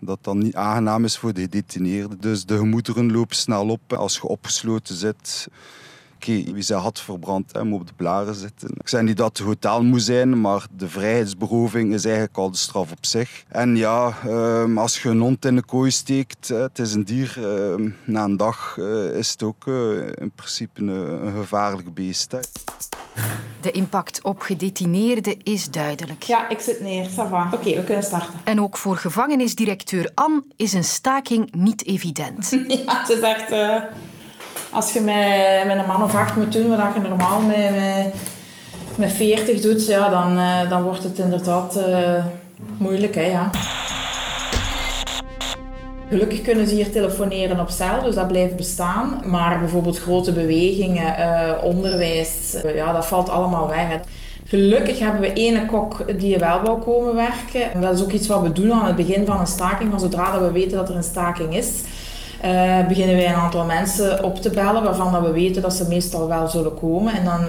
dat 0.00 0.18
dan 0.20 0.38
niet 0.38 0.54
aangenaam 0.54 1.04
is 1.04 1.18
voor 1.18 1.32
de 1.32 1.40
gedetineerden. 1.40 2.20
Dus 2.20 2.44
de 2.46 2.56
gemoederen 2.56 3.12
lopen 3.12 3.36
snel 3.36 3.68
op 3.68 3.92
als 3.92 4.14
je 4.14 4.22
opgesloten 4.22 4.94
zit. 4.94 5.48
Oké, 6.20 6.52
wie 6.52 6.62
zijn 6.62 6.80
had 6.80 7.00
verbrand 7.00 7.52
en 7.52 7.66
moet 7.66 7.80
op 7.80 7.86
de 7.86 7.92
blaren 7.96 8.34
zitten. 8.34 8.70
Ik 8.74 8.88
zeg 8.88 9.02
niet 9.02 9.16
dat 9.16 9.38
het 9.38 9.46
hotel 9.46 9.82
moet 9.82 10.02
zijn, 10.02 10.40
maar 10.40 10.66
de 10.76 10.88
vrijheidsberoving 10.88 11.94
is 11.94 12.04
eigenlijk 12.04 12.36
al 12.36 12.50
de 12.50 12.56
straf 12.56 12.90
op 12.90 13.06
zich. 13.06 13.44
En 13.48 13.76
ja, 13.76 14.14
um, 14.26 14.78
als 14.78 15.02
je 15.02 15.08
een 15.08 15.20
hond 15.20 15.44
in 15.44 15.56
de 15.56 15.62
kooi 15.62 15.90
steekt, 15.90 16.48
het 16.48 16.78
is 16.78 16.94
een 16.94 17.04
dier, 17.04 17.34
um, 17.38 17.96
na 18.04 18.24
een 18.24 18.36
dag 18.36 18.76
uh, 18.78 19.16
is 19.16 19.30
het 19.30 19.42
ook 19.42 19.66
uh, 19.66 20.06
in 20.06 20.30
principe 20.34 20.80
een, 20.80 20.88
een 21.26 21.32
gevaarlijk 21.36 21.94
beest. 21.94 22.32
Hè. 22.32 22.38
De 23.60 23.70
impact 23.70 24.22
op 24.22 24.40
gedetineerden 24.40 25.42
is 25.42 25.70
duidelijk. 25.70 26.22
Ja, 26.22 26.48
ik 26.48 26.60
zit 26.60 26.80
neer. 26.80 27.08
Ça 27.10 27.14
va. 27.14 27.44
Oké, 27.52 27.54
okay, 27.54 27.74
we 27.74 27.84
kunnen 27.84 28.04
starten. 28.04 28.34
En 28.44 28.60
ook 28.60 28.76
voor 28.76 28.96
gevangenisdirecteur 28.96 30.10
Anne 30.14 30.42
is 30.56 30.72
een 30.72 30.84
staking 30.84 31.54
niet 31.54 31.86
evident. 31.86 32.50
ja, 32.86 33.00
het 33.00 33.08
is 33.08 33.20
echt... 33.20 33.52
Uh, 33.52 33.82
als 34.72 34.92
je 34.92 35.00
met, 35.00 35.78
een 35.78 35.86
man 35.86 36.02
of 36.02 36.14
acht 36.14 36.36
moet 36.36 36.52
doen 36.52 36.68
wat 36.68 36.94
je 36.94 37.08
normaal 37.08 37.40
met, 37.40 37.70
met, 37.74 38.14
met 38.94 39.12
40 39.12 39.60
doet, 39.60 39.86
ja, 39.86 40.08
dan, 40.08 40.38
uh, 40.38 40.70
dan 40.70 40.82
wordt 40.82 41.02
het 41.02 41.18
inderdaad 41.18 41.76
uh, 41.76 42.24
moeilijk. 42.76 43.14
Hè, 43.14 43.22
ja. 43.22 43.50
Gelukkig 46.08 46.42
kunnen 46.42 46.68
ze 46.68 46.74
hier 46.74 46.90
telefoneren 46.90 47.60
op 47.60 47.70
cel, 47.70 48.02
dus 48.02 48.14
dat 48.14 48.28
blijft 48.28 48.56
bestaan. 48.56 49.22
Maar 49.24 49.58
bijvoorbeeld 49.58 49.98
grote 49.98 50.32
bewegingen, 50.32 51.18
uh, 51.18 51.64
onderwijs, 51.64 52.56
ja, 52.74 52.92
dat 52.92 53.06
valt 53.06 53.28
allemaal 53.28 53.68
weg. 53.68 54.00
Gelukkig 54.44 54.98
hebben 54.98 55.20
we 55.20 55.32
ene 55.32 55.66
kok 55.66 56.18
die 56.18 56.38
wel 56.38 56.62
wil 56.62 56.76
komen 56.76 57.14
werken. 57.14 57.72
En 57.72 57.80
dat 57.80 57.94
is 57.94 58.02
ook 58.02 58.12
iets 58.12 58.26
wat 58.26 58.42
we 58.42 58.52
doen 58.52 58.72
aan 58.72 58.86
het 58.86 58.96
begin 58.96 59.26
van 59.26 59.40
een 59.40 59.46
staking. 59.46 59.90
Van 59.90 60.00
zodra 60.00 60.32
dat 60.32 60.40
we 60.40 60.52
weten 60.52 60.76
dat 60.76 60.88
er 60.88 60.96
een 60.96 61.02
staking 61.02 61.56
is, 61.56 61.68
uh, 62.44 62.86
beginnen 62.86 63.16
wij 63.16 63.28
een 63.28 63.34
aantal 63.34 63.64
mensen 63.64 64.24
op 64.24 64.40
te 64.40 64.50
bellen 64.50 64.82
waarvan 64.82 65.12
dat 65.12 65.22
we 65.22 65.32
weten 65.32 65.62
dat 65.62 65.74
ze 65.74 65.88
meestal 65.88 66.28
wel 66.28 66.48
zullen 66.48 66.74
komen. 66.74 67.14
En 67.14 67.24
dan 67.24 67.40
uh, 67.40 67.48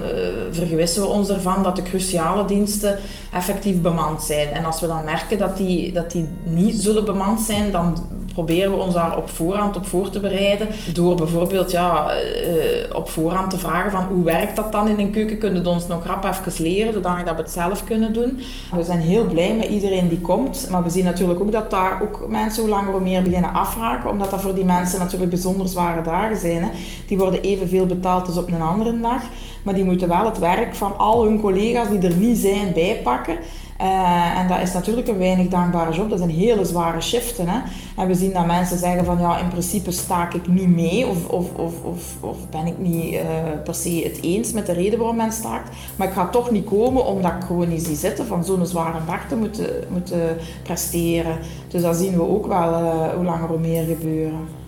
vergewissen 0.52 1.02
we 1.02 1.08
ons 1.08 1.30
ervan 1.30 1.64
dat 1.64 1.76
de 1.76 1.82
cruciale 1.82 2.46
diensten 2.46 2.98
effectief 3.34 3.82
bemand 3.82 4.22
zijn. 4.22 4.48
En 4.48 4.66
als 4.66 4.82
we 4.82 4.88
dan 4.88 5.06
merken 5.06 5.38
dat 5.38 5.58
die, 5.58 5.92
dat 5.92 6.12
die 6.12 6.30
niet 6.44 6.82
zullen 6.82 7.06
bemand 7.06 7.40
zijn, 7.40 7.72
dan 7.72 7.98
proberen 8.34 8.72
we 8.72 8.78
ons 8.78 8.94
daar 8.94 9.18
op 9.18 9.30
voorhand 9.30 9.76
op 9.76 9.86
voor 9.86 10.10
te 10.10 10.20
bereiden. 10.20 10.68
Door 10.94 11.16
bijvoorbeeld 11.16 11.72
ja, 11.72 12.12
uh, 12.14 12.96
op 12.96 13.10
voorhand 13.10 13.50
te 13.50 13.58
vragen 13.58 13.92
van 13.92 14.04
hoe 14.04 14.24
werkt 14.24 14.56
dat 14.56 14.72
dan 14.72 14.88
in 14.88 15.00
een 15.00 15.12
keuken? 15.12 15.38
Kunnen 15.38 15.64
we 15.64 15.70
ons 15.70 15.88
nog 15.88 16.06
rap 16.06 16.24
even 16.24 16.64
leren, 16.64 16.94
zodat 16.94 17.24
we 17.24 17.42
het 17.42 17.52
zelf 17.52 17.84
kunnen 17.84 18.14
doen. 18.14 18.40
We 18.76 18.84
zijn 18.84 19.00
heel 19.00 19.26
blij 19.26 19.56
met 19.56 19.68
iedereen 19.68 20.10
die 20.10 20.22
komt. 20.22 20.68
Maar 20.72 20.84
we 20.84 20.90
zien 20.90 21.04
natuurlijk 21.04 21.40
ook 21.42 21.52
dat 21.52 21.72
daar 21.72 22.02
ook 22.02 22.26
mensen 22.28 22.62
hoe 22.62 22.72
langer 22.72 22.92
hoe 22.92 23.02
meer 23.02 23.22
beginnen 23.22 23.54
afraken. 23.54 24.10
Omdat 24.10 24.30
dat 24.32 24.42
voor 24.42 24.56
die 24.56 24.66
mensen 24.66 25.00
natuurlijk 25.00 25.32
bijzonder 25.32 25.68
zware 25.68 26.02
dagen 26.02 26.38
zijn. 26.38 26.64
Hè. 26.64 26.70
Die 27.08 27.18
worden 27.18 27.42
evenveel 27.42 27.86
betaald 27.86 28.28
als 28.28 28.38
op 28.38 28.48
een 28.48 28.62
andere 28.62 29.00
dag. 29.00 29.22
Maar 29.64 29.74
die 29.74 29.84
moeten 29.84 30.08
wel 30.08 30.26
het 30.26 30.40
werk 30.40 30.76
van 30.76 30.98
al 30.98 31.24
hun 31.24 31.40
collega's 31.40 31.90
die 31.90 32.00
er 32.00 32.16
niet 32.16 32.38
zijn 32.38 32.74
bijpakken. 32.74 33.38
Uh, 33.82 34.40
en 34.40 34.48
dat 34.48 34.60
is 34.60 34.74
natuurlijk 34.74 35.08
een 35.08 35.18
weinig 35.18 35.48
dankbare 35.48 35.94
job. 35.94 36.10
Dat 36.10 36.18
zijn 36.18 36.30
hele 36.30 36.66
zware 36.66 37.02
shiften. 37.02 37.48
Hè. 37.48 37.60
En 37.98 38.08
we 38.08 38.16
zien 38.16 38.34
dat 38.34 38.46
mensen 38.46 38.78
zeggen 38.78 39.06
van 39.06 39.20
ja, 39.20 39.38
in 39.38 39.48
principe 39.48 39.92
staak 39.92 40.34
ik 40.34 40.48
niet 40.48 40.76
mee 40.76 41.08
of, 41.08 41.28
of, 41.28 41.54
of, 41.56 42.04
of, 42.20 42.50
ben 42.50 42.66
ik 42.66 42.78
niet 42.78 43.14
uh, 43.14 43.22
per 43.64 43.76
se 43.76 44.02
het 44.04 44.24
eens 44.24 44.52
met 44.52 44.66
de 44.66 44.74
reden 44.74 45.00
waarom 45.00 45.18
men 45.18 45.32
staakt. 45.32 45.76
Maar 45.96 46.08
ik 46.08 46.14
ga 46.14 46.28
toch 46.28 46.52
niet 46.52 46.66
komen 46.66 47.06
omdat 47.06 47.32
ik 47.32 47.44
gewoon 47.48 47.70
niet 47.70 47.84
zie 47.84 47.96
zitten 47.96 48.26
van 48.26 48.44
zo'n 48.44 48.66
zware 48.66 49.00
dag 49.08 49.28
te 49.28 49.36
moeten, 49.36 49.70
moeten 49.90 50.38
presteren. 50.64 51.38
Dus 51.68 51.82
dat 51.82 51.96
zien 51.96 52.14
we 52.14 52.28
ook 52.28 52.48
wel 52.48 52.72
uh, 52.72 53.14
hoe 53.16 53.26
langer 53.26 53.48
hoe 53.48 53.60
meer 53.60 53.84
gebeuren. 53.84 54.61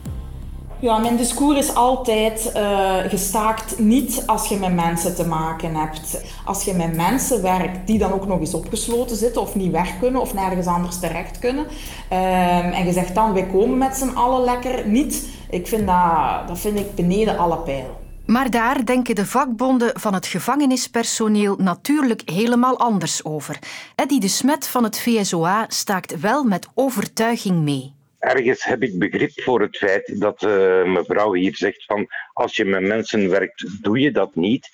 Ja, 0.83 0.97
mijn 0.97 1.17
discours 1.17 1.59
is 1.59 1.75
altijd 1.75 2.51
uh, 2.55 2.97
gestaakt 3.07 3.79
niet 3.79 4.23
als 4.25 4.47
je 4.47 4.57
met 4.57 4.73
mensen 4.73 5.15
te 5.15 5.27
maken 5.27 5.75
hebt. 5.75 6.21
Als 6.45 6.63
je 6.63 6.73
met 6.73 6.95
mensen 6.95 7.41
werkt 7.41 7.87
die 7.87 7.97
dan 7.97 8.11
ook 8.11 8.27
nog 8.27 8.39
eens 8.39 8.53
opgesloten 8.53 9.15
zitten 9.15 9.41
of 9.41 9.55
niet 9.55 9.71
weg 9.71 9.99
kunnen 9.99 10.21
of 10.21 10.33
nergens 10.33 10.67
anders 10.67 10.99
terecht 10.99 11.39
kunnen. 11.39 11.63
Um, 11.63 12.71
en 12.71 12.85
je 12.85 12.91
zegt 12.91 13.15
dan, 13.15 13.33
wij 13.33 13.45
komen 13.45 13.77
met 13.77 13.95
z'n 13.95 14.15
allen 14.15 14.43
lekker 14.43 14.87
niet 14.87 15.29
Ik 15.49 15.67
vind 15.67 15.87
dat, 15.87 16.47
dat 16.47 16.59
vind 16.59 16.79
ik 16.79 16.95
beneden 16.95 17.37
alle 17.37 17.57
pijl. 17.57 17.99
Maar 18.25 18.49
daar 18.49 18.85
denken 18.85 19.15
de 19.15 19.25
vakbonden 19.25 19.99
van 19.99 20.13
het 20.13 20.25
gevangenispersoneel 20.25 21.55
natuurlijk 21.57 22.21
helemaal 22.25 22.79
anders 22.79 23.25
over. 23.25 23.59
Eddie 23.95 24.19
de 24.19 24.27
Smet 24.27 24.67
van 24.67 24.83
het 24.83 24.99
VSOA 24.99 25.65
staakt 25.67 26.19
wel 26.19 26.43
met 26.43 26.67
overtuiging 26.73 27.61
mee. 27.61 27.93
Ergens 28.23 28.63
heb 28.63 28.83
ik 28.83 28.99
begrip 28.99 29.41
voor 29.41 29.61
het 29.61 29.77
feit 29.77 30.19
dat 30.19 30.43
uh, 30.43 30.85
mevrouw 30.85 31.33
hier 31.33 31.55
zegt 31.55 31.85
van 31.85 32.07
als 32.33 32.55
je 32.55 32.65
met 32.65 32.81
mensen 32.81 33.29
werkt, 33.29 33.83
doe 33.83 33.99
je 33.99 34.11
dat 34.11 34.35
niet. 34.35 34.69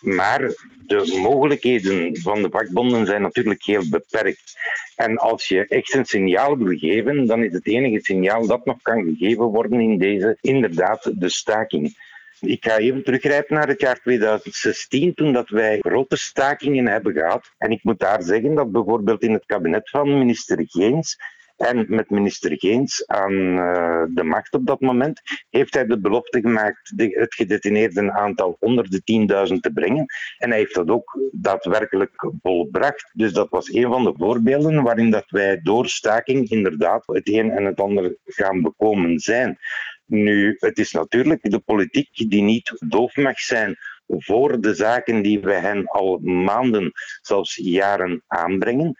Maar 0.00 0.40
de 0.86 1.18
mogelijkheden 1.22 2.16
van 2.20 2.42
de 2.42 2.48
vakbonden 2.50 3.06
zijn 3.06 3.22
natuurlijk 3.22 3.64
heel 3.64 3.88
beperkt. 3.90 4.54
En 4.96 5.16
als 5.16 5.48
je 5.48 5.66
echt 5.66 5.94
een 5.94 6.04
signaal 6.04 6.58
wil 6.58 6.78
geven, 6.78 7.26
dan 7.26 7.44
is 7.44 7.52
het 7.52 7.66
enige 7.66 7.98
signaal 8.00 8.46
dat 8.46 8.64
nog 8.64 8.82
kan 8.82 9.04
gegeven 9.04 9.44
worden 9.44 9.80
in 9.80 9.98
deze 9.98 10.38
inderdaad 10.40 11.10
de 11.14 11.28
staking. 11.28 11.96
Ik 12.40 12.64
ga 12.64 12.78
even 12.78 13.04
teruggrijpen 13.04 13.54
naar 13.56 13.68
het 13.68 13.80
jaar 13.80 14.00
2016, 14.00 15.14
toen 15.14 15.32
dat 15.32 15.48
wij 15.48 15.78
grote 15.80 16.16
stakingen 16.16 16.86
hebben 16.86 17.12
gehad. 17.12 17.50
En 17.58 17.70
ik 17.70 17.82
moet 17.82 17.98
daar 17.98 18.22
zeggen 18.22 18.54
dat 18.54 18.72
bijvoorbeeld 18.72 19.22
in 19.22 19.32
het 19.32 19.46
kabinet 19.46 19.90
van 19.90 20.18
minister 20.18 20.64
Geens 20.66 21.16
en 21.56 21.84
met 21.88 22.10
minister 22.10 22.58
Geens 22.58 23.06
aan 23.06 23.32
uh, 23.32 24.04
de 24.08 24.24
macht 24.24 24.54
op 24.54 24.66
dat 24.66 24.80
moment 24.80 25.20
heeft 25.50 25.74
hij 25.74 25.86
de 25.86 26.00
belofte 26.00 26.40
gemaakt 26.40 26.92
het 26.96 27.34
gedetineerde 27.34 28.12
aantal 28.12 28.56
onder 28.60 28.90
de 28.90 29.48
10.000 29.52 29.60
te 29.60 29.70
brengen. 29.72 30.06
En 30.38 30.48
hij 30.48 30.58
heeft 30.58 30.74
dat 30.74 30.88
ook 30.88 31.18
daadwerkelijk 31.32 32.32
volbracht. 32.42 33.10
Dus 33.12 33.32
dat 33.32 33.48
was 33.50 33.72
een 33.72 33.90
van 33.90 34.04
de 34.04 34.14
voorbeelden 34.16 34.82
waarin 34.82 35.10
dat 35.10 35.30
wij 35.30 35.60
door 35.62 35.88
staking 35.88 36.50
inderdaad 36.50 37.06
het 37.06 37.28
een 37.28 37.50
en 37.50 37.64
het 37.64 37.80
ander 37.80 38.16
gaan 38.24 38.62
bekomen 38.62 39.18
zijn. 39.18 39.58
Nu, 40.06 40.56
het 40.58 40.78
is 40.78 40.92
natuurlijk 40.92 41.50
de 41.50 41.58
politiek 41.58 42.30
die 42.30 42.42
niet 42.42 42.84
doof 42.88 43.16
mag 43.16 43.38
zijn 43.38 43.76
voor 44.06 44.60
de 44.60 44.74
zaken 44.74 45.22
die 45.22 45.40
we 45.40 45.52
hen 45.52 45.86
al 45.86 46.18
maanden, 46.18 46.92
zelfs 47.20 47.54
jaren 47.54 48.22
aanbrengen. 48.26 48.94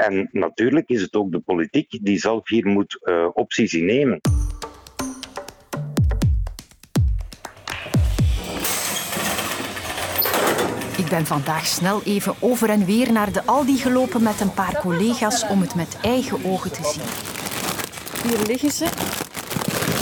En 0.00 0.28
natuurlijk 0.32 0.88
is 0.88 1.02
het 1.02 1.14
ook 1.14 1.32
de 1.32 1.38
politiek 1.38 1.98
die 2.02 2.18
zelf 2.18 2.48
hier 2.48 2.66
moet 2.66 2.98
uh, 3.02 3.28
opties 3.32 3.74
innemen. 3.74 4.20
Ik 10.96 11.08
ben 11.08 11.26
vandaag 11.26 11.66
snel 11.66 12.02
even 12.02 12.34
over 12.40 12.70
en 12.70 12.84
weer 12.84 13.12
naar 13.12 13.32
de 13.32 13.44
Aldi 13.44 13.76
gelopen 13.76 14.22
met 14.22 14.40
een 14.40 14.54
paar 14.54 14.80
collega's 14.80 15.46
om 15.48 15.60
het 15.60 15.74
met 15.74 15.98
eigen 16.02 16.44
ogen 16.44 16.72
te 16.72 16.84
zien. 16.84 17.08
Hier 18.30 18.46
liggen 18.46 18.70
ze. 18.70 18.84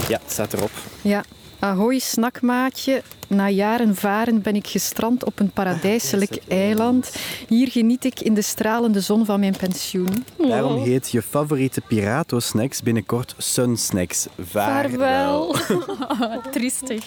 Ja, 0.09 0.19
het 0.23 0.31
staat 0.31 0.52
erop. 0.52 0.71
Ja. 1.02 1.25
Ahoy, 1.61 1.99
snakmaatje. 1.99 3.03
Na 3.27 3.49
jaren 3.49 3.97
varen 3.97 4.43
ben 4.43 4.57
ik 4.57 4.67
gestrand 4.67 5.25
op 5.25 5.38
een 5.38 5.50
paradijselijk 5.50 6.38
eiland. 6.49 7.17
Hier 7.49 7.71
geniet 7.71 8.05
ik 8.05 8.21
in 8.21 8.35
de 8.35 8.43
stralende 8.43 9.00
zon 9.00 9.25
van 9.25 9.41
mijn 9.41 9.57
pensioen. 9.57 10.25
Daarom 10.37 10.83
heet 10.83 11.11
je 11.11 11.23
favoriete 11.23 11.81
Pirato-snacks 11.81 12.83
binnenkort 12.83 13.35
Sun 13.38 13.77
Snacks. 13.77 14.27
Vaarwel. 14.38 15.57
Triestig. 16.53 17.05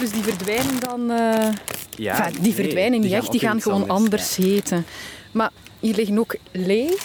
Dus 0.00 0.10
die 0.10 0.22
verdwijnen 0.22 0.80
dan... 0.80 1.10
Uh... 1.10 1.48
Ja, 1.96 2.26
enfin, 2.26 2.42
die 2.42 2.54
verdwijnen 2.54 3.00
niet 3.00 3.12
echt, 3.12 3.30
die 3.30 3.40
gaan 3.40 3.60
gewoon 3.60 3.88
anders 3.88 4.36
ja. 4.36 4.44
heten. 4.44 4.86
Maar 5.32 5.50
hier 5.80 5.94
liggen 5.94 6.18
ook 6.18 6.36
lees. 6.52 7.00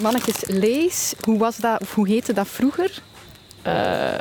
Mannetjes 0.00 0.44
lees. 0.46 1.14
Hoe, 1.24 1.38
was 1.38 1.56
dat, 1.56 1.82
hoe 1.94 2.08
heette 2.08 2.32
dat 2.32 2.48
vroeger? 2.48 3.02
Uh, 3.66 4.12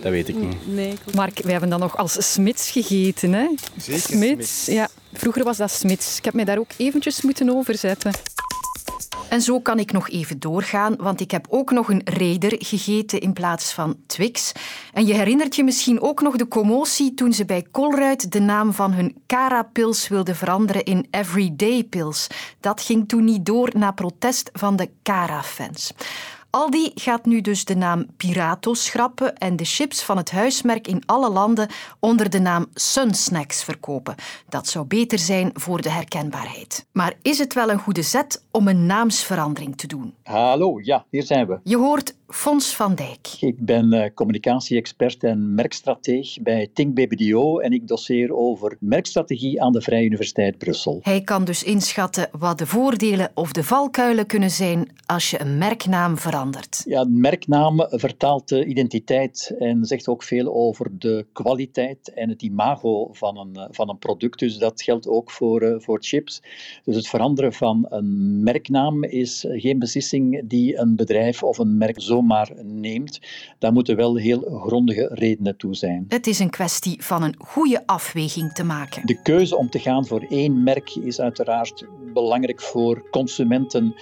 dat 0.00 0.12
weet 0.12 0.28
ik 0.28 0.36
niet. 0.36 0.74
Nee, 0.74 0.94
Mark, 1.14 1.40
wij 1.42 1.52
hebben 1.52 1.70
dan 1.70 1.80
nog 1.80 1.96
als 1.96 2.32
Smits 2.32 2.70
gegeten. 2.70 3.32
Hè? 3.32 3.48
Zeker 3.76 4.00
Smits. 4.00 4.66
Ja, 4.66 4.88
vroeger 5.12 5.44
was 5.44 5.56
dat 5.56 5.70
Smits. 5.70 6.18
Ik 6.18 6.24
heb 6.24 6.34
mij 6.34 6.44
daar 6.44 6.58
ook 6.58 6.70
eventjes 6.76 7.22
moeten 7.22 7.56
overzetten. 7.56 8.12
En 9.28 9.42
zo 9.42 9.60
kan 9.60 9.78
ik 9.78 9.92
nog 9.92 10.10
even 10.10 10.38
doorgaan, 10.38 10.96
want 10.96 11.20
ik 11.20 11.30
heb 11.30 11.46
ook 11.48 11.70
nog 11.70 11.88
een 11.88 12.00
Raider 12.04 12.54
gegeten 12.58 13.20
in 13.20 13.32
plaats 13.32 13.72
van 13.72 13.96
Twix. 14.06 14.52
En 14.92 15.06
je 15.06 15.14
herinnert 15.14 15.56
je 15.56 15.64
misschien 15.64 16.00
ook 16.00 16.20
nog 16.20 16.36
de 16.36 16.48
commotie 16.48 17.14
toen 17.14 17.32
ze 17.32 17.44
bij 17.44 17.66
Colruyt 17.70 18.32
de 18.32 18.40
naam 18.40 18.72
van 18.72 18.92
hun 18.92 19.16
Cara-pils 19.26 20.08
wilden 20.08 20.36
veranderen 20.36 20.84
in 20.84 21.06
Everyday 21.10 21.84
Pils. 21.84 22.26
Dat 22.60 22.80
ging 22.80 23.08
toen 23.08 23.24
niet 23.24 23.46
door 23.46 23.70
na 23.76 23.90
protest 23.90 24.50
van 24.52 24.76
de 24.76 24.88
Cara-fans. 25.02 25.92
Aldi 26.58 26.90
gaat 26.94 27.24
nu 27.24 27.40
dus 27.40 27.64
de 27.64 27.76
naam 27.76 28.06
Pirato 28.16 28.74
schrappen 28.74 29.36
en 29.36 29.56
de 29.56 29.64
chips 29.64 30.02
van 30.02 30.16
het 30.16 30.30
huismerk 30.30 30.86
in 30.86 31.02
alle 31.06 31.30
landen 31.30 31.68
onder 32.00 32.30
de 32.30 32.38
naam 32.38 32.66
Sunsnacks 32.74 33.64
verkopen. 33.64 34.14
Dat 34.48 34.66
zou 34.66 34.86
beter 34.86 35.18
zijn 35.18 35.50
voor 35.54 35.82
de 35.82 35.90
herkenbaarheid. 35.90 36.86
Maar 36.92 37.14
is 37.22 37.38
het 37.38 37.54
wel 37.54 37.70
een 37.70 37.78
goede 37.78 38.02
zet 38.02 38.44
om 38.50 38.68
een 38.68 38.86
naamsverandering 38.86 39.76
te 39.76 39.86
doen? 39.86 40.14
Hallo, 40.22 40.80
ja, 40.82 41.04
hier 41.10 41.22
zijn 41.22 41.46
we. 41.46 41.58
Je 41.64 41.76
hoort 41.76 42.14
Fons 42.28 42.76
van 42.76 42.94
Dijk. 42.94 43.36
Ik 43.40 43.64
ben 43.64 43.94
uh, 43.94 44.04
communicatie-expert 44.14 45.24
en 45.24 45.54
merkstrateeg 45.54 46.42
bij 46.42 46.70
Think 46.72 46.94
BBDO 46.94 47.58
en 47.58 47.72
ik 47.72 47.88
doseer 47.88 48.36
over 48.36 48.76
merkstrategie 48.80 49.62
aan 49.62 49.72
de 49.72 49.80
Vrije 49.80 50.04
Universiteit 50.04 50.58
Brussel. 50.58 50.98
Hij 51.02 51.20
kan 51.20 51.44
dus 51.44 51.62
inschatten 51.62 52.28
wat 52.38 52.58
de 52.58 52.66
voordelen 52.66 53.30
of 53.34 53.52
de 53.52 53.64
valkuilen 53.64 54.26
kunnen 54.26 54.50
zijn 54.50 54.88
als 55.06 55.30
je 55.30 55.40
een 55.40 55.58
merknaam 55.58 56.18
verandert. 56.18 56.82
Ja, 56.86 57.00
een 57.00 57.20
merknaam 57.20 57.86
vertaalt 57.90 58.48
de 58.48 58.64
identiteit 58.64 59.54
en 59.58 59.84
zegt 59.84 60.08
ook 60.08 60.22
veel 60.22 60.54
over 60.54 60.98
de 60.98 61.26
kwaliteit 61.32 62.12
en 62.14 62.28
het 62.28 62.42
imago 62.42 63.08
van 63.12 63.38
een, 63.38 63.68
van 63.70 63.88
een 63.88 63.98
product. 63.98 64.38
Dus 64.38 64.58
dat 64.58 64.82
geldt 64.82 65.08
ook 65.08 65.30
voor, 65.30 65.62
uh, 65.62 65.74
voor 65.78 65.98
chips. 66.00 66.42
Dus 66.84 66.96
het 66.96 67.08
veranderen 67.08 67.52
van 67.52 67.86
een 67.88 68.42
merknaam 68.42 69.04
is 69.04 69.44
geen 69.48 69.78
beslissing 69.78 70.42
die 70.44 70.78
een 70.78 70.96
bedrijf 70.96 71.42
of 71.42 71.58
een 71.58 71.76
merk 71.76 72.00
zo 72.00 72.16
zomaar 72.18 72.50
neemt, 72.62 73.20
daar 73.58 73.72
moeten 73.72 73.96
wel 73.96 74.16
heel 74.16 74.60
grondige 74.64 75.08
redenen 75.12 75.56
toe 75.56 75.74
zijn. 75.74 76.04
Het 76.08 76.26
is 76.26 76.38
een 76.38 76.50
kwestie 76.50 77.04
van 77.04 77.22
een 77.22 77.34
goede 77.38 77.86
afweging 77.86 78.52
te 78.52 78.64
maken. 78.64 79.06
De 79.06 79.22
keuze 79.22 79.56
om 79.56 79.70
te 79.70 79.78
gaan 79.78 80.06
voor 80.06 80.26
één 80.28 80.62
merk 80.62 80.94
is 80.94 81.20
uiteraard 81.20 81.86
belangrijk 82.12 82.60
voor 82.60 83.08
consumenten 83.10 83.94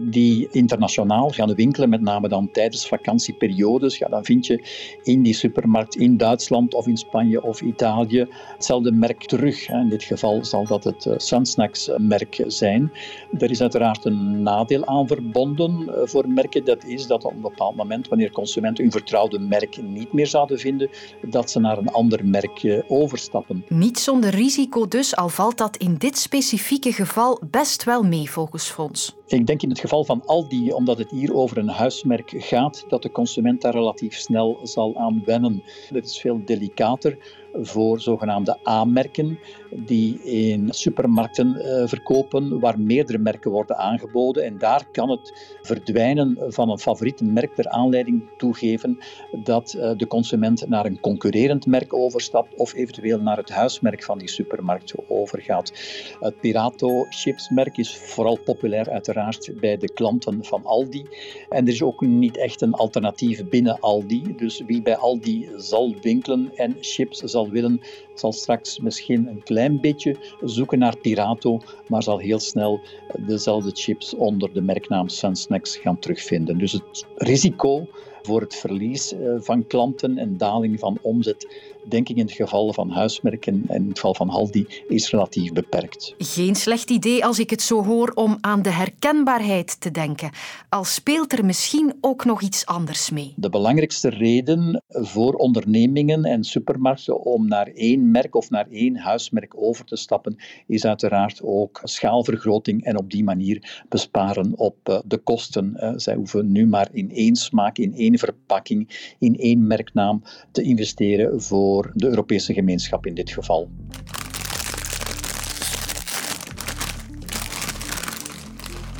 die 0.00 0.48
internationaal 0.50 1.30
gaan 1.30 1.54
winkelen, 1.54 1.88
met 1.88 2.00
name 2.00 2.28
dan 2.28 2.50
tijdens 2.50 2.88
vakantieperiodes. 2.88 3.98
Ja, 3.98 4.08
dan 4.08 4.24
vind 4.24 4.46
je 4.46 4.64
in 5.02 5.22
die 5.22 5.34
supermarkt 5.34 5.96
in 5.96 6.16
Duitsland 6.16 6.74
of 6.74 6.86
in 6.86 6.96
Spanje 6.96 7.42
of 7.42 7.60
Italië 7.60 8.26
hetzelfde 8.54 8.92
merk 8.92 9.24
terug. 9.24 9.68
In 9.68 9.88
dit 9.88 10.02
geval 10.02 10.44
zal 10.44 10.66
dat 10.66 10.84
het 10.84 11.14
Sunsnacks-merk 11.16 12.44
zijn. 12.46 12.92
Er 13.38 13.50
is 13.50 13.60
uiteraard 13.60 14.04
een 14.04 14.42
nadeel 14.42 14.86
aan 14.86 15.06
verbonden 15.06 15.90
voor 16.04 16.28
merken. 16.28 16.64
Dat 16.64 16.84
is 16.84 17.06
dat 17.06 17.24
op 17.24 17.32
een 17.32 17.40
bepaald 17.62 17.88
moment, 17.88 18.08
wanneer 18.08 18.30
consumenten 18.30 18.84
hun 18.84 18.92
vertrouwde 18.92 19.38
merk 19.38 19.82
niet 19.82 20.12
meer 20.12 20.26
zouden 20.26 20.58
vinden, 20.58 20.90
dat 21.20 21.50
ze 21.50 21.60
naar 21.60 21.78
een 21.78 21.88
ander 21.88 22.26
merk 22.26 22.82
overstappen. 22.88 23.64
Niet 23.68 23.98
zonder 23.98 24.30
risico 24.30 24.88
dus, 24.88 25.16
al 25.16 25.28
valt 25.28 25.58
dat 25.58 25.76
in 25.76 25.94
dit 25.94 26.18
specifieke 26.18 26.92
geval 26.92 27.40
best 27.50 27.84
wel 27.84 28.02
mee 28.02 28.30
volgens 28.30 28.70
Fonds. 28.70 29.14
Ik 29.26 29.46
denk 29.46 29.62
in 29.62 29.68
het 29.68 29.80
geval 29.80 30.04
van 30.04 30.22
Aldi, 30.26 30.72
omdat 30.72 30.98
het 30.98 31.10
hier 31.10 31.34
over 31.34 31.58
een 31.58 31.68
huismerk 31.68 32.34
gaat, 32.36 32.84
dat 32.88 33.02
de 33.02 33.10
consument 33.10 33.60
daar 33.60 33.72
relatief 33.72 34.14
snel 34.14 34.58
zal 34.62 34.96
aan 34.96 35.22
wennen. 35.24 35.62
Het 35.92 36.04
is 36.04 36.20
veel 36.20 36.40
delicater 36.44 37.18
voor 37.52 38.00
zogenaamde 38.00 38.58
A-merken 38.68 39.38
die 39.70 40.22
in 40.22 40.68
supermarkten 40.70 41.56
uh, 41.56 41.86
verkopen 41.86 42.60
waar 42.60 42.80
meerdere 42.80 43.18
merken 43.18 43.50
worden 43.50 43.76
aangeboden. 43.76 44.44
En 44.44 44.58
daar 44.58 44.86
kan 44.92 45.10
het 45.10 45.56
verdwijnen 45.62 46.36
van 46.48 46.70
een 46.70 46.78
favoriete 46.78 47.24
merk 47.24 47.58
er 47.58 47.68
aanleiding 47.68 48.22
toegeven 48.36 48.98
dat 49.44 49.74
uh, 49.76 49.90
de 49.96 50.06
consument 50.06 50.68
naar 50.68 50.86
een 50.86 51.00
concurrerend 51.00 51.66
merk 51.66 51.94
overstapt 51.94 52.54
of 52.56 52.74
eventueel 52.74 53.20
naar 53.20 53.36
het 53.36 53.50
huismerk 53.50 54.02
van 54.02 54.18
die 54.18 54.28
supermarkt 54.28 54.94
overgaat. 55.08 55.72
Het 56.20 56.40
Pirato 56.40 57.06
chipsmerk 57.08 57.76
is 57.76 57.96
vooral 57.96 58.38
populair 58.38 58.90
uiteraard 58.90 59.52
bij 59.60 59.76
de 59.76 59.92
klanten 59.92 60.44
van 60.44 60.64
Aldi. 60.64 61.06
En 61.48 61.66
er 61.66 61.72
is 61.72 61.82
ook 61.82 62.00
niet 62.00 62.36
echt 62.36 62.60
een 62.60 62.72
alternatief 62.72 63.48
binnen 63.48 63.80
Aldi. 63.80 64.34
Dus 64.36 64.62
wie 64.66 64.82
bij 64.82 64.96
Aldi 64.96 65.50
zal 65.56 65.94
winkelen 66.00 66.50
en 66.54 66.76
chips 66.80 67.18
zal 67.18 67.41
willen, 67.50 67.80
zal 68.14 68.32
straks 68.32 68.78
misschien 68.78 69.26
een 69.26 69.42
klein 69.42 69.80
beetje 69.80 70.16
zoeken 70.40 70.78
naar 70.78 70.96
Pirato, 70.96 71.60
maar 71.88 72.02
zal 72.02 72.18
heel 72.18 72.38
snel 72.38 72.80
dezelfde 73.26 73.70
chips 73.74 74.14
onder 74.14 74.52
de 74.52 74.62
merknaam 74.62 75.08
Sunsnacks 75.08 75.76
gaan 75.76 75.98
terugvinden. 75.98 76.58
Dus 76.58 76.72
het 76.72 77.06
risico 77.16 77.86
voor 78.22 78.40
het 78.40 78.54
verlies 78.54 79.12
eh, 79.12 79.34
van 79.38 79.66
klanten 79.66 80.18
en 80.18 80.36
daling 80.36 80.78
van 80.78 80.98
omzet 81.02 81.46
denk 81.88 82.08
ik 82.08 82.16
in 82.16 82.24
het 82.24 82.34
geval 82.34 82.72
van 82.72 82.90
huismerken 82.90 83.64
en 83.68 83.82
in 83.82 83.88
het 83.88 83.98
geval 83.98 84.14
van 84.14 84.30
Aldi 84.30 84.66
is 84.88 85.10
relatief 85.10 85.52
beperkt. 85.52 86.14
Geen 86.18 86.54
slecht 86.54 86.90
idee 86.90 87.24
als 87.24 87.38
ik 87.38 87.50
het 87.50 87.62
zo 87.62 87.84
hoor 87.84 88.12
om 88.14 88.38
aan 88.40 88.62
de 88.62 88.70
herkenbaarheid 88.70 89.80
te 89.80 89.90
denken. 89.90 90.30
Al 90.68 90.84
speelt 90.84 91.32
er 91.32 91.44
misschien 91.44 91.94
ook 92.00 92.24
nog 92.24 92.42
iets 92.42 92.66
anders 92.66 93.10
mee. 93.10 93.34
De 93.36 93.48
belangrijkste 93.48 94.08
reden 94.08 94.82
voor 94.88 95.34
ondernemingen 95.34 96.24
en 96.24 96.44
supermarkten 96.44 97.20
om 97.20 97.48
naar 97.48 97.66
één 97.66 98.10
merk 98.10 98.34
of 98.34 98.50
naar 98.50 98.66
één 98.70 98.96
huismerk 98.96 99.52
over 99.56 99.84
te 99.84 99.96
stappen 99.96 100.36
is 100.66 100.84
uiteraard 100.84 101.40
ook 101.42 101.80
schaalvergroting 101.82 102.84
en 102.84 102.98
op 102.98 103.10
die 103.10 103.24
manier 103.24 103.84
besparen 103.88 104.58
op 104.58 104.76
eh, 104.82 104.98
de 105.04 105.18
kosten. 105.18 105.76
Eh, 105.76 105.92
zij 105.96 106.14
hoeven 106.14 106.52
nu 106.52 106.66
maar 106.66 106.88
in 106.92 107.10
één 107.10 107.36
smaak, 107.36 107.78
in 107.78 107.94
één 107.94 108.18
verpakking, 108.18 109.14
in 109.18 109.36
één 109.36 109.66
merknaam 109.66 110.22
te 110.50 110.62
investeren 110.62 111.42
voor 111.42 111.71
voor 111.72 111.90
de 111.94 112.06
Europese 112.06 112.52
gemeenschap 112.52 113.06
in 113.06 113.14
dit 113.14 113.30
geval. 113.30 113.70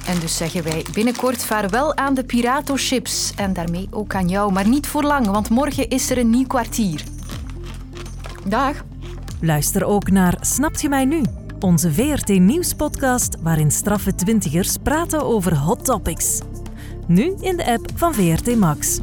En 0.06 0.20
dus 0.20 0.36
zeggen 0.36 0.62
wij 0.62 0.84
binnenkort 0.94 1.44
vaarwel 1.44 1.96
aan 1.96 2.14
de 2.14 2.24
Pirato-chips. 2.24 3.32
En 3.36 3.52
daarmee 3.52 3.86
ook 3.90 4.14
aan 4.14 4.28
jou, 4.28 4.52
maar 4.52 4.68
niet 4.68 4.86
voor 4.86 5.02
lang, 5.02 5.26
want 5.26 5.50
morgen 5.50 5.88
is 5.88 6.10
er 6.10 6.18
een 6.18 6.30
nieuw 6.30 6.46
kwartier. 6.46 7.04
Dag. 8.46 8.84
Luister 9.40 9.84
ook 9.84 10.10
naar 10.10 10.36
Snapt 10.40 10.80
je 10.80 10.88
mij 10.88 11.04
nu? 11.04 11.22
Onze 11.60 11.92
VRT 11.92 12.28
Nieuws-podcast 12.28 13.36
waarin 13.40 13.70
straffe 13.70 14.14
twintigers 14.14 14.76
praten 14.82 15.24
over 15.24 15.56
hot 15.56 15.84
topics. 15.84 16.40
Nu 17.06 17.34
in 17.40 17.56
de 17.56 17.66
app 17.66 17.90
van 17.94 18.14
VRT 18.14 18.56
Max. 18.56 19.00